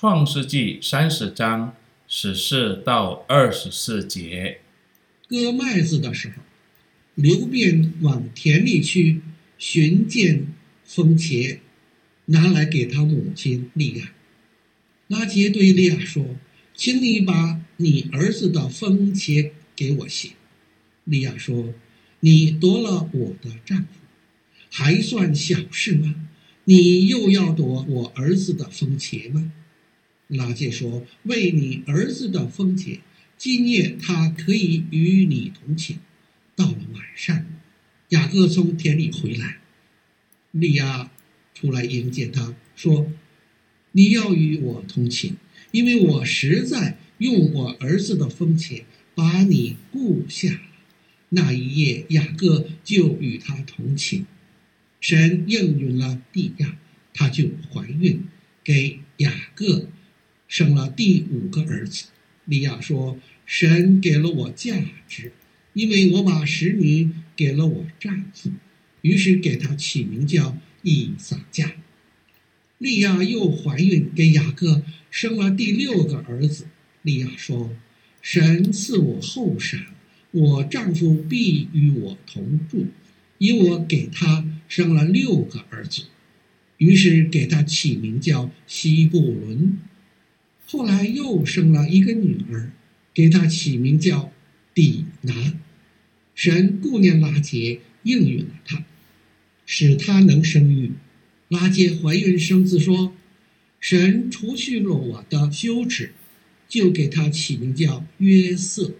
[0.00, 1.76] 创世纪三十章
[2.08, 4.60] 十四到二十四节。
[5.28, 6.36] 割麦子的时候，
[7.16, 9.20] 流便往田里去
[9.58, 10.54] 寻见
[10.86, 11.58] 风茄，
[12.24, 14.14] 拿来给他母亲利亚。
[15.08, 16.24] 拉杰对利亚说
[16.74, 20.32] ：“请你把你儿子的风茄给我行。”
[21.04, 21.74] 利亚说
[22.20, 23.88] ：“你夺了我的丈夫，
[24.70, 26.14] 还算小事吗？
[26.64, 29.52] 你又要夺我儿子的风茄吗？”
[30.30, 33.00] 拉结说：“为你儿子的风茄。”
[33.36, 35.98] 今夜他可以与你同寝。
[36.54, 37.46] 到了晚上，
[38.10, 39.58] 雅各从田里回来，
[40.50, 41.10] 利亚
[41.54, 43.10] 出来迎接他，说
[43.92, 45.36] ：“你要与我同寝，
[45.70, 48.82] 因为我实在用我儿子的风茄
[49.14, 50.60] 把你雇下了。”
[51.30, 54.26] 那一夜，雅各就与他同寝。
[55.00, 56.76] 神应允了利亚，
[57.14, 58.24] 他就怀孕，
[58.62, 59.88] 给雅各
[60.50, 62.06] 生了第五个儿子。
[62.44, 65.32] 利亚说：“神给了我价值，
[65.74, 68.50] 因为我把使女给了我丈夫，
[69.02, 71.70] 于是给他起名叫以撒迦。”
[72.78, 76.66] 利亚又怀孕，给雅各生了第六个儿子。
[77.02, 77.70] 利亚说
[78.20, 79.80] ：“神赐我后生，
[80.32, 82.88] 我丈夫必与我同住，
[83.38, 86.06] 因我给他生了六个儿子，
[86.78, 89.78] 于是给他起名叫西布伦。”
[90.72, 92.70] 后来又生了一个女儿，
[93.12, 94.30] 给她起名叫
[94.72, 95.54] 底拿。
[96.32, 98.84] 神顾念拉结，应允了她，
[99.66, 100.92] 使她能生育。
[101.48, 103.12] 拉结怀孕生子，说
[103.80, 106.12] ：“神除去了我的羞耻，
[106.68, 108.92] 就给她起名叫约瑟。”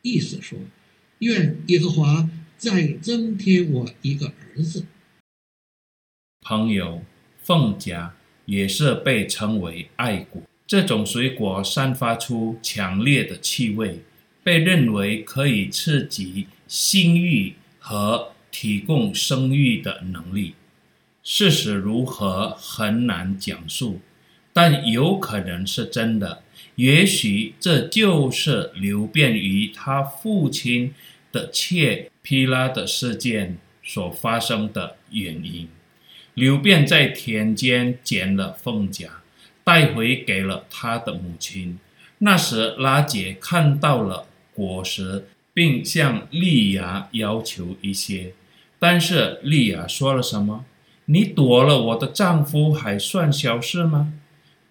[0.00, 0.58] 意思说，
[1.18, 4.86] 愿耶和华再增添我一个儿子。
[6.40, 7.04] 朋友，
[7.42, 8.14] 凤甲
[8.46, 10.40] 也是被称为爱国。
[10.66, 14.00] 这种水果散发出强烈的气味，
[14.42, 20.54] 被认为可以刺激性欲和提供生育的能力。
[21.22, 24.00] 事实如何很难讲述，
[24.52, 26.42] 但有可能是真的。
[26.76, 30.94] 也许这就是流便与他父亲
[31.32, 35.68] 的妾皮拉的事件所发生的原因。
[36.34, 39.22] 流便在田间捡了凤甲。
[39.66, 41.80] 带回给了他的母亲。
[42.18, 48.32] 那时，拉杰看到了果实，并向莉亚要求一些。
[48.78, 50.64] 但是莉亚说了什么
[51.06, 54.12] ？“你躲了我的丈夫，还算小事吗？”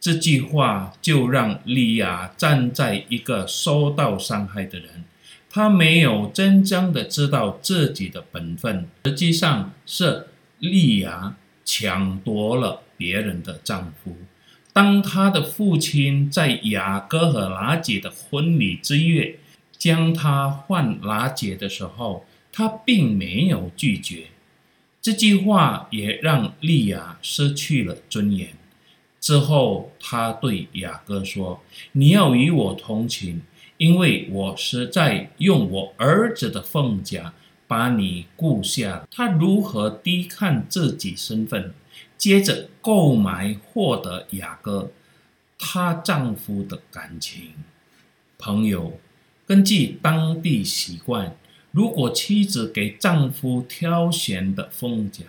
[0.00, 5.04] 这句话就让莉亚站在一个受到伤害的人，
[5.50, 10.28] 她没有真正的知道自己的本分，实际上是
[10.60, 14.16] 莉亚抢夺了别人的丈夫。
[14.78, 19.40] 当他的父亲在雅各和拉姐的婚礼之月
[19.76, 24.26] 将他换拉姐的时候，他并没有拒绝。
[25.02, 28.50] 这句话也让利亚失去了尊严。
[29.18, 33.40] 之后，他对雅各说：“你要与我同寝，
[33.78, 37.32] 因为我实在用我儿子的凤甲
[37.66, 41.74] 把你顾下。”他如何低看自己身份？
[42.18, 44.90] 接着购买获得雅各，
[45.56, 47.52] 她丈夫的感情。
[48.36, 49.00] 朋友，
[49.46, 51.36] 根据当地习惯，
[51.70, 55.24] 如果妻子给丈夫挑选的凤甲，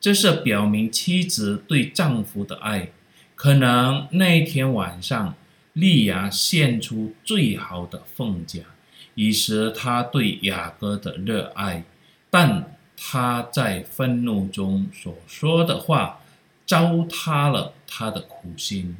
[0.00, 2.90] 这是表明妻子对丈夫的爱。
[3.34, 5.34] 可能那天晚上，
[5.72, 8.60] 利亚献出最好的凤甲，
[9.14, 11.84] 以示她对雅各的热爱。
[12.28, 16.20] 但他在愤怒中所说的话，
[16.66, 18.98] 糟蹋了他的苦心。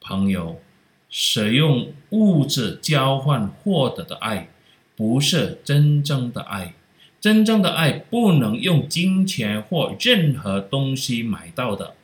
[0.00, 0.60] 朋友，
[1.08, 4.48] 使用物质交换获得的爱，
[4.96, 6.74] 不是真正的爱。
[7.20, 11.94] 真正的爱不能用金钱或任何东西买到的，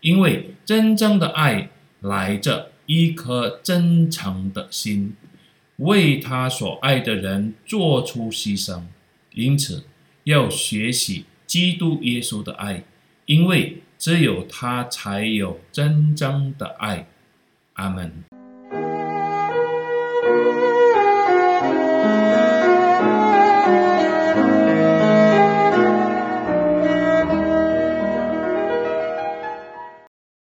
[0.00, 1.68] 因为真正的爱
[2.00, 5.16] 来着一颗真诚的心，
[5.78, 8.84] 为他所爱的人做出牺牲。
[9.34, 9.84] 因此，
[10.24, 12.84] 要学习基督耶稣的爱，
[13.26, 13.78] 因为。
[14.02, 17.06] 只有他才有真正的爱，
[17.74, 18.24] 阿门。